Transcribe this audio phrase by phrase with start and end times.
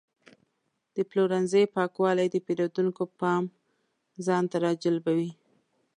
[0.95, 3.43] د پلورنځي پاکوالی د پیرودونکو پام
[4.25, 5.31] ځان ته راجلبوي.